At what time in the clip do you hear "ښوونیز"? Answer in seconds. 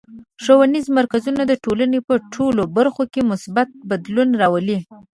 0.43-0.85